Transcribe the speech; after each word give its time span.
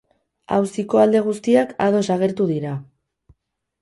Auziko 0.55 1.01
alde 1.01 1.21
guztiak 1.29 1.75
ados 1.89 2.03
agertu 2.17 2.49
dira. 2.53 2.77